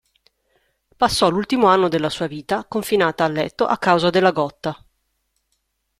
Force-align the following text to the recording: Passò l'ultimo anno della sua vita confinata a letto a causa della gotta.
Passò 0.97 1.29
l'ultimo 1.29 1.67
anno 1.67 1.87
della 1.87 2.09
sua 2.09 2.25
vita 2.25 2.65
confinata 2.65 3.23
a 3.23 3.27
letto 3.27 3.67
a 3.67 3.77
causa 3.77 4.09
della 4.09 4.31
gotta. 4.31 4.83